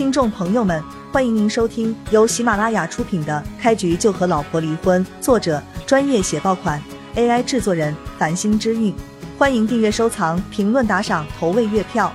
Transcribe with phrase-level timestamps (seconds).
[0.00, 6.82] 听众朋友们，欢迎您收听由喜马拉雅出品的《开局就和老婆离婚》，作者专业写爆款
[7.16, 8.94] ，AI 制作人繁星之韵。
[9.36, 12.10] 欢迎订阅、收藏、评论、打赏、投喂月票。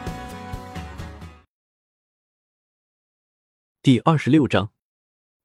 [3.84, 4.72] 第二十六章，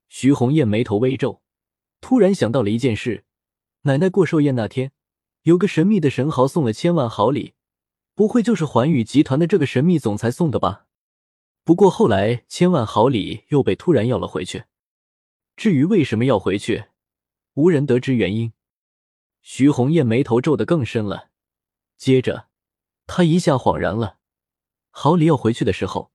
[0.09, 1.43] 徐红艳眉头微皱，
[2.01, 3.25] 突然想到了一件事：
[3.83, 4.93] 奶奶过寿宴那天，
[5.43, 7.53] 有个神秘的神豪送了千万好礼，
[8.15, 10.87] 不会就是环宇集团的这个神秘总裁送的吧？
[11.65, 14.65] 不过后来千万好礼又被突然要了回去。
[15.57, 16.87] 至于为什么要回去，
[17.55, 18.53] 无人得知原因。
[19.43, 21.31] 徐红艳眉头皱得更深了，
[21.97, 22.49] 接着
[23.07, 24.19] 她一下恍然了：
[24.91, 26.13] 好礼要回去的时候。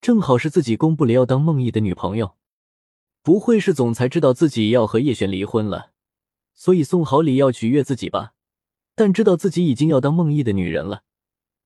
[0.00, 2.36] 正好是自己公布了要当孟毅的女朋友，
[3.22, 5.92] 不会是总裁知道自己要和叶璇离婚了，
[6.54, 8.34] 所以送好礼要取悦自己吧？
[8.96, 11.04] 但知道自己已经要当孟毅的女人了，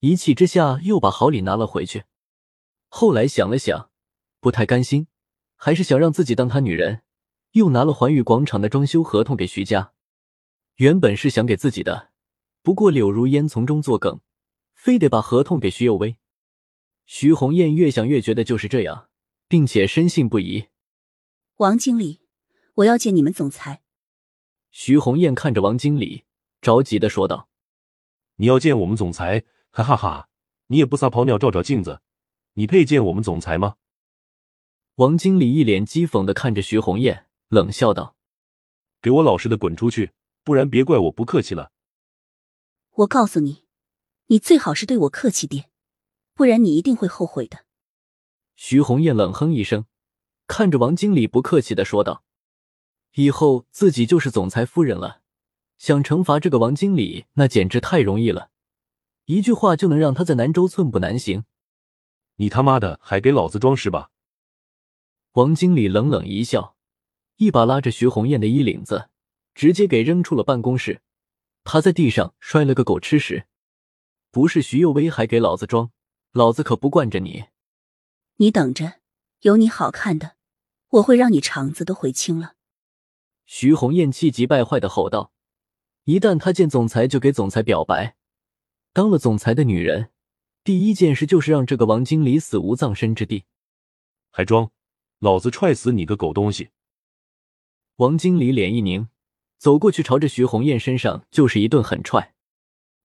[0.01, 2.05] 一气之下又把好礼拿了回去。
[2.99, 3.91] 后来想了想，
[4.41, 5.07] 不太甘心，
[5.55, 7.03] 还是想让自己当他女人，
[7.51, 9.93] 又拿了环宇广场的装修合同给徐家。
[10.77, 12.13] 原本是想给自己的，
[12.63, 14.21] 不过柳如烟从中作梗，
[14.73, 16.17] 非得把合同给徐有为。
[17.05, 19.11] 徐红艳越想越觉得就是这样，
[19.47, 20.69] 并且深信不疑。
[21.57, 22.23] 王经理，
[22.77, 23.83] 我要见你们总裁。
[24.71, 26.25] 徐红艳看着王经理，
[26.63, 27.51] 着急的说道
[28.37, 29.45] ：“你要见我们总裁？
[29.71, 30.31] 哈哈哈！
[30.69, 32.01] 你也不撒泡尿照照镜子，
[32.57, 33.77] 你配见我们总裁吗？”
[34.97, 38.17] 王经理一脸讥讽的看着徐红艳，冷笑道
[39.01, 40.13] ：“给我老实的滚出去，
[40.45, 41.73] 不然别怪我不客气了。”
[42.93, 43.65] 我告诉你，
[44.27, 45.71] 你最好是对我客气点。
[46.35, 47.65] 不然你一定会后悔的。
[48.57, 49.87] 徐红艳冷哼一声，
[50.47, 52.25] 看着王经理不客气的说道
[53.17, 55.23] ：“以后自己就是总裁夫人了，
[55.79, 58.51] 想惩罚这个王经理，那简直太容易了，
[59.25, 61.45] 一句话就能让他在南州寸步难行。”
[62.37, 64.11] 你他妈的还给老子装是吧？
[65.33, 66.77] 王经理冷冷一笑，
[67.37, 69.11] 一把拉着徐红艳的衣领子，
[69.55, 71.03] 直接给扔出了办公室，
[71.65, 73.47] 趴在地上摔了个狗吃屎。
[74.31, 75.91] 不是徐幼薇还给老子装？
[76.33, 77.45] 老子可不惯着你！
[78.37, 79.01] 你等着，
[79.41, 80.37] 有你好看的，
[80.89, 82.55] 我会让你肠子都悔青了。
[83.47, 85.33] 徐红艳气急败坏的吼道
[86.05, 88.17] ：“一旦她见总裁就给总裁表白，
[88.93, 90.11] 当了总裁的女人，
[90.67, 93.45] 第一件事就是让这个王经理死无葬身之地。
[94.33, 94.73] 还装？
[95.21, 96.71] 老子踹死你个狗东西！”
[97.99, 99.09] 王经理脸一凝，
[99.59, 102.35] 走过去朝着徐红艳身上就是一顿狠踹。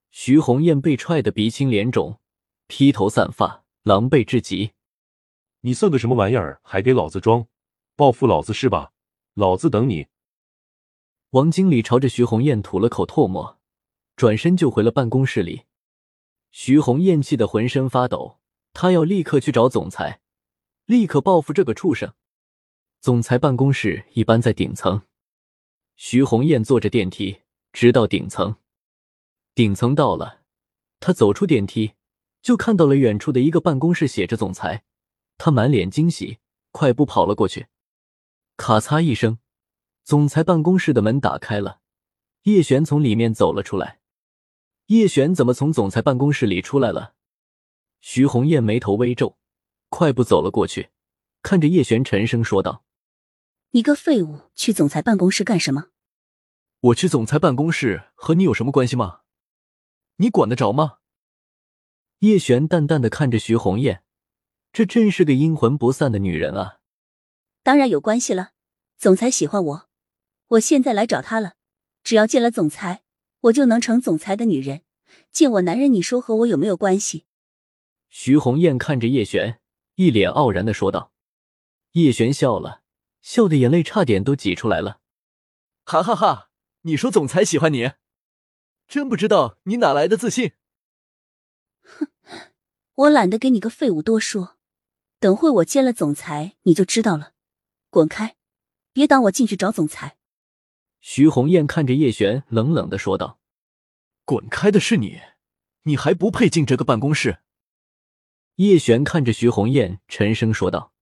[0.10, 2.20] 徐红艳被踹得鼻青脸肿。
[2.66, 4.72] 披头散发，狼狈至极。
[5.60, 6.60] 你算个什么玩意儿？
[6.64, 7.46] 还给老子装，
[7.96, 8.92] 报复老子是吧？
[9.36, 10.08] 老子等你！
[11.30, 13.60] 王经理朝着徐红艳吐了口唾沫，
[14.16, 15.66] 转身就回了办公室里。
[16.52, 18.40] 徐红艳气得浑身发抖，
[18.74, 20.22] 她要立刻去找总裁，
[20.86, 22.14] 立刻报复这个畜生。
[23.00, 25.02] 总裁办公室一般在顶层。
[25.96, 27.42] 徐红艳坐着电梯，
[27.72, 28.58] 直到顶层。
[29.56, 30.42] 顶层到了，
[31.00, 31.94] 她走出电梯。
[32.42, 34.84] 就看到了远处的一个办公室，写着“总裁”，
[35.38, 36.40] 他满脸惊喜，
[36.72, 37.68] 快步跑了过去。
[38.58, 39.38] 咔嚓一声，
[40.04, 41.82] 总裁办公室的门打开了，
[42.46, 44.01] 叶璇从里面走了出来。
[44.92, 47.14] 叶璇怎么从总裁办公室里出来了？
[48.02, 49.38] 徐红艳眉头微皱，
[49.88, 50.90] 快步走了过去，
[51.42, 52.84] 看着叶璇，沉声说道
[53.72, 55.92] ：“你个废物，去总裁办公室干什么
[56.92, 59.22] ？”“我去总裁办公室和你有什么关系吗？
[60.18, 60.98] 你管得着吗？”
[62.20, 64.04] 叶璇淡淡的看着徐红艳，
[64.74, 66.80] 这真是个阴魂不散的女人啊！
[67.64, 68.52] 当然有关系了，
[68.98, 69.90] 总裁喜欢我，
[70.48, 71.54] 我现在来找他了。
[72.04, 73.04] 只要见了总裁，
[73.42, 74.82] 我就能成总裁的女人。
[75.32, 77.26] 见我男人，你说和我有没有关系？
[78.10, 79.60] 徐红艳看着叶璇，
[79.96, 81.12] 一脸傲然的说道。
[81.94, 82.82] 叶璇笑了
[83.22, 85.02] 笑，的眼泪差点都挤出来了。
[85.84, 86.50] 哈哈哈！
[86.84, 87.92] 你说总裁喜欢你，
[88.88, 90.54] 真不知道你哪来的自信。
[91.82, 92.08] 哼，
[92.96, 94.58] 我懒得给你个废物多说，
[95.20, 97.34] 等会我见了总裁你就知道了。
[97.90, 98.36] 滚开，
[98.94, 100.18] 别挡我进去找总裁。
[101.02, 103.40] 徐红艳看着叶璇，冷冷的说道
[104.24, 105.20] ：“滚开的是你，
[105.84, 107.40] 你还不配进这个办公室。”
[108.56, 110.94] 叶璇看着徐红艳，沉声说道：“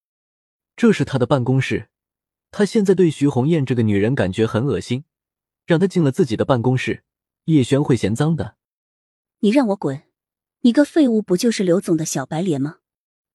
[0.74, 1.90] 这是他的办公室，
[2.50, 5.04] 他现在对徐红艳这个女人感觉很恶心，
[5.66, 7.04] 让她进了自己的办公室，
[7.44, 8.56] 叶璇会嫌脏的。
[9.40, 10.02] 你让我滚。”
[10.62, 12.80] 你个废物，不就是刘总的小白脸吗？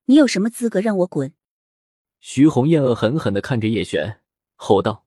[0.06, 1.34] 你有什么资格让我滚？
[2.20, 4.22] 徐红艳恶狠狠的看着叶璇，
[4.56, 5.05] 吼道：“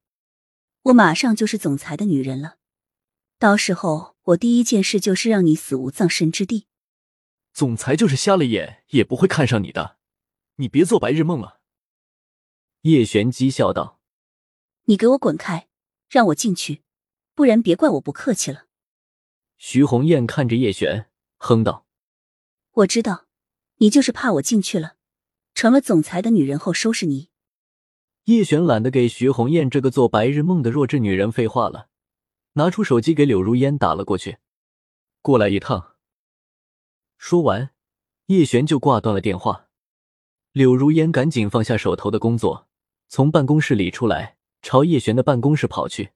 [0.89, 2.57] 我马上就是总裁的女人了，
[3.39, 6.67] 到时候我第一件事就是让你死无葬身之地。
[7.53, 9.99] 总裁就是瞎了眼也不会看上你的，
[10.57, 11.61] 你别做白日梦了。”
[12.83, 14.01] 叶璇讥笑道
[14.85, 15.69] ：“你给我滚开，
[16.09, 16.83] 让我进去，
[17.35, 18.65] 不然别怪我不客气了。”
[19.59, 21.87] 徐红艳看着叶璇，哼道
[22.73, 23.27] ：“我知道，
[23.77, 24.97] 你就是怕我进去了，
[25.53, 27.29] 成了总裁的女人后收拾你。”
[28.29, 31.89] 叶璇懒得给徐红艳这个做白日梦的弱智女人废话了，
[32.53, 34.37] 拿出手机给柳如烟打了过去
[35.23, 35.95] ：“过来一趟。”
[37.17, 37.71] 说完，
[38.27, 39.69] 叶璇就挂断了电话。
[40.53, 42.69] 柳如烟赶紧放下手头的工作，
[43.09, 46.11] 从办公室里出来，朝叶璇的办公室跑去。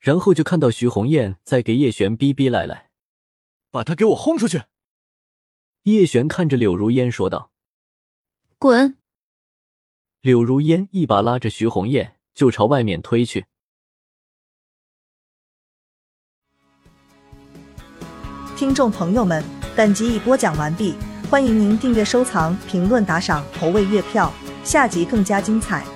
[0.00, 2.90] 然后就看到徐红艳在给叶璇逼逼赖赖，
[3.70, 4.64] 把他给我轰出去！
[5.84, 7.52] 叶璇看着柳如烟说道
[8.58, 8.96] ：“滚！”
[10.22, 13.46] 柳如烟一把拉着徐红艳就朝外面推去。
[18.54, 19.42] 听众朋友们，
[19.74, 20.94] 本集已播讲完毕，
[21.30, 24.30] 欢迎您订阅、收藏、评论、打赏、投喂月票，
[24.62, 25.86] 下集更加精彩。